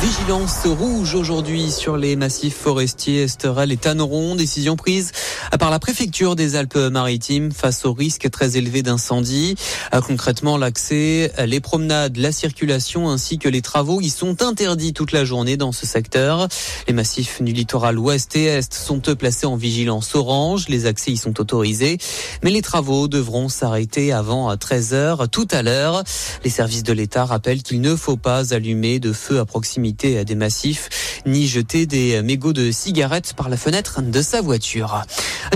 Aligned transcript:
vigilance 0.00 0.64
rouge 0.64 1.14
aujourd'hui 1.14 1.70
sur 1.70 1.98
les 1.98 2.16
massifs 2.16 2.56
forestiers 2.56 3.24
Esterel 3.24 3.70
et 3.70 3.76
Tanneron. 3.76 4.34
Décision 4.34 4.74
prise 4.74 5.12
par 5.58 5.70
la 5.70 5.78
préfecture 5.78 6.36
des 6.36 6.56
Alpes-Maritimes 6.56 7.52
face 7.52 7.84
au 7.84 7.92
risque 7.92 8.30
très 8.30 8.56
élevé 8.56 8.82
d'incendie. 8.82 9.56
Euh, 9.92 10.00
concrètement, 10.00 10.56
l'accès, 10.56 11.30
les 11.44 11.60
promenades, 11.60 12.16
la 12.16 12.32
circulation 12.32 13.10
ainsi 13.10 13.38
que 13.38 13.48
les 13.48 13.60
travaux 13.60 14.00
y 14.00 14.08
sont 14.08 14.42
interdits 14.42 14.94
toute 14.94 15.12
la 15.12 15.26
journée 15.26 15.58
dans 15.58 15.72
ce 15.72 15.84
secteur. 15.84 16.48
Les 16.88 16.94
massifs 16.94 17.42
du 17.42 17.52
littoral 17.52 17.98
ouest 17.98 18.34
et 18.36 18.44
est 18.44 18.72
sont 18.72 19.00
placés 19.00 19.46
en 19.46 19.56
vigilance 19.56 20.14
orange. 20.14 20.68
Les 20.68 20.86
accès 20.86 21.12
y 21.12 21.16
sont 21.18 21.38
autorisés, 21.40 21.98
mais 22.42 22.50
les 22.50 22.62
travaux 22.62 23.06
devront 23.06 23.50
s'arrêter 23.50 24.12
avant 24.12 24.56
13 24.56 24.94
heures 24.94 25.28
tout 25.28 25.48
à 25.50 25.60
l'heure. 25.60 26.04
Les 26.42 26.50
services 26.50 26.84
de 26.84 26.94
l'État 26.94 27.26
rappellent 27.26 27.62
qu'il 27.62 27.82
ne 27.82 27.94
faut 27.96 28.16
pas 28.16 28.54
allumer 28.54 28.98
de 28.98 29.12
feu 29.12 29.40
à 29.40 29.44
proximité 29.44 29.89
des 29.92 30.34
massifs, 30.34 31.22
ni 31.26 31.46
jeter 31.46 31.86
des 31.86 32.22
mégots 32.22 32.52
de 32.52 32.70
cigarettes 32.70 33.34
par 33.34 33.48
la 33.48 33.56
fenêtre 33.56 34.02
de 34.02 34.22
sa 34.22 34.40
voiture. 34.40 35.02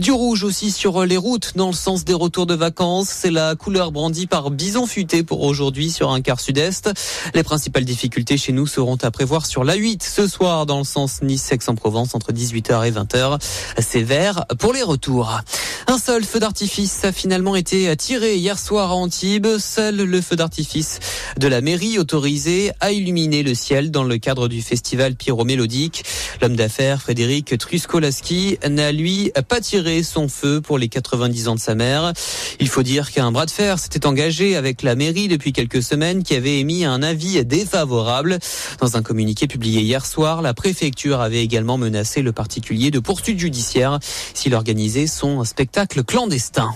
Du 0.00 0.12
rouge 0.12 0.42
aussi 0.42 0.70
sur 0.70 1.04
les 1.04 1.16
routes 1.16 1.52
dans 1.56 1.68
le 1.68 1.74
sens 1.74 2.04
des 2.04 2.14
retours 2.14 2.46
de 2.46 2.54
vacances. 2.54 3.08
C'est 3.08 3.30
la 3.30 3.54
couleur 3.54 3.92
brandie 3.92 4.26
par 4.26 4.50
Bison 4.50 4.86
Futé 4.86 5.22
pour 5.22 5.42
aujourd'hui 5.42 5.90
sur 5.90 6.10
un 6.10 6.20
quart 6.20 6.40
sud-est. 6.40 6.90
Les 7.34 7.42
principales 7.42 7.84
difficultés 7.84 8.36
chez 8.36 8.52
nous 8.52 8.66
seront 8.66 8.98
à 9.02 9.10
prévoir 9.10 9.46
sur 9.46 9.64
l'A8 9.64 10.02
ce 10.02 10.26
soir 10.26 10.66
dans 10.66 10.78
le 10.78 10.84
sens 10.84 11.22
Nice-Aix-en-Provence 11.22 12.14
entre 12.14 12.32
18h 12.32 12.86
et 12.86 12.90
20h. 12.90 13.38
C'est 13.78 14.02
vert 14.02 14.46
pour 14.58 14.72
les 14.72 14.82
retours. 14.82 15.40
Un 15.86 15.98
seul 15.98 16.24
feu 16.24 16.40
d'artifice 16.40 17.04
a 17.04 17.12
finalement 17.12 17.56
été 17.56 17.94
tiré 17.96 18.36
hier 18.36 18.58
soir 18.58 18.90
à 18.90 18.94
Antibes. 18.94 19.58
Seul 19.58 19.96
le 19.96 20.20
feu 20.20 20.36
d'artifice 20.36 20.98
de 21.38 21.46
la 21.46 21.60
mairie 21.60 21.98
autorisé 21.98 22.72
à 22.80 22.92
illuminer 22.92 23.42
le 23.42 23.54
ciel 23.54 23.90
dans 23.90 24.02
le 24.02 24.18
cadre 24.24 24.48
du 24.48 24.62
festival 24.62 25.16
pyro-mélodique. 25.16 26.02
L'homme 26.40 26.56
d'affaires 26.56 27.02
Frédéric 27.02 27.58
Truskolaski 27.58 28.56
n'a 28.70 28.90
lui 28.90 29.30
pas 29.50 29.60
tiré 29.60 30.02
son 30.02 30.28
feu 30.28 30.62
pour 30.62 30.78
les 30.78 30.88
90 30.88 31.48
ans 31.48 31.54
de 31.54 31.60
sa 31.60 31.74
mère. 31.74 32.14
Il 32.58 32.68
faut 32.68 32.82
dire 32.82 33.12
qu'un 33.12 33.30
bras 33.32 33.44
de 33.44 33.50
fer 33.50 33.78
s'était 33.78 34.06
engagé 34.06 34.56
avec 34.56 34.82
la 34.82 34.94
mairie 34.94 35.28
depuis 35.28 35.52
quelques 35.52 35.82
semaines 35.82 36.22
qui 36.22 36.34
avait 36.34 36.58
émis 36.58 36.86
un 36.86 37.02
avis 37.02 37.44
défavorable. 37.44 38.38
Dans 38.80 38.96
un 38.96 39.02
communiqué 39.02 39.46
publié 39.46 39.82
hier 39.82 40.06
soir, 40.06 40.40
la 40.40 40.54
préfecture 40.54 41.20
avait 41.20 41.42
également 41.42 41.76
menacé 41.76 42.22
le 42.22 42.32
particulier 42.32 42.90
de 42.90 43.00
poursuite 43.00 43.38
judiciaire 43.38 43.98
s'il 44.32 44.54
organisait 44.54 45.06
son 45.06 45.44
spectacle 45.44 46.02
clandestin. 46.02 46.72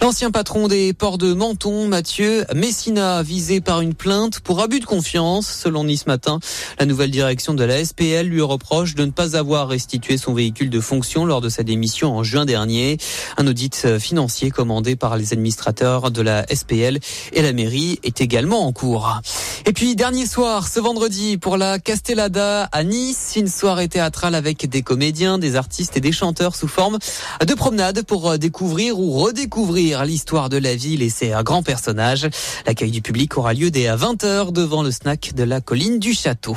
L'ancien 0.00 0.30
patron 0.30 0.68
des 0.68 0.94
ports 0.94 1.18
de 1.18 1.34
Menton, 1.34 1.86
Mathieu 1.86 2.44
Messina, 2.54 3.22
visé 3.22 3.60
par 3.60 3.82
une 3.82 3.94
plainte 3.94 4.40
pour 4.40 4.60
abus 4.60 4.80
de 4.80 4.84
confiance. 4.84 5.46
Selon 5.46 5.84
Nice 5.84 6.06
Matin, 6.06 6.40
la 6.78 6.86
nouvelle 6.86 7.10
direction 7.10 7.52
de 7.52 7.62
la 7.62 7.84
SPL 7.84 8.22
lui 8.22 8.40
reproche 8.40 8.94
de 8.94 9.04
ne 9.04 9.10
pas 9.10 9.36
avoir 9.36 9.68
restitué 9.68 10.16
son 10.16 10.32
véhicule 10.32 10.70
de 10.70 10.80
fonction 10.80 11.24
lors 11.24 11.40
de 11.40 11.48
sa 11.48 11.62
démission 11.62 12.16
en 12.16 12.22
juin 12.22 12.46
dernier. 12.46 12.96
Un 13.36 13.46
audit 13.46 13.98
financier 13.98 14.50
commandé 14.50 14.96
par 14.96 15.16
les 15.16 15.32
administrateurs 15.32 16.10
de 16.10 16.22
la 16.22 16.46
SPL 16.52 16.98
et 17.32 17.42
la 17.42 17.52
mairie 17.52 18.00
est 18.02 18.20
également 18.20 18.66
en 18.66 18.72
cours. 18.72 19.20
Et 19.66 19.72
puis, 19.72 19.94
dernier 19.94 20.26
soir, 20.26 20.68
ce 20.68 20.80
vendredi, 20.80 21.36
pour 21.36 21.56
la 21.56 21.78
Castellada 21.78 22.64
à 22.72 22.82
Nice, 22.82 23.34
une 23.36 23.48
soirée 23.48 23.88
théâtrale 23.88 24.34
avec 24.34 24.68
des 24.68 24.82
comédiens, 24.82 25.38
des 25.38 25.54
artistes 25.54 25.96
et 25.96 26.00
des 26.00 26.12
chanteurs 26.12 26.56
sous 26.56 26.68
forme 26.68 26.98
de 27.46 27.54
promenade 27.54 28.02
pour 28.02 28.38
découvrir 28.38 28.98
ou 28.98 29.12
redécouvrir 29.12 29.81
l'histoire 30.04 30.48
de 30.48 30.56
la 30.56 30.74
ville 30.74 31.02
et 31.02 31.10
ses 31.10 31.32
grands 31.44 31.62
personnages. 31.62 32.28
L'accueil 32.66 32.90
du 32.90 33.02
public 33.02 33.36
aura 33.36 33.54
lieu 33.54 33.70
dès 33.70 33.86
à 33.86 33.96
20h 33.96 34.52
devant 34.52 34.82
le 34.82 34.90
snack 34.90 35.34
de 35.34 35.42
la 35.42 35.60
colline 35.60 35.98
du 35.98 36.14
château. 36.14 36.56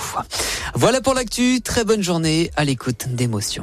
Voilà 0.74 1.02
pour 1.02 1.14
l'actu. 1.14 1.62
Très 1.62 1.84
bonne 1.84 2.02
journée 2.02 2.52
à 2.56 2.66
l'écoute 2.66 3.08
d'émotions. 3.10 3.54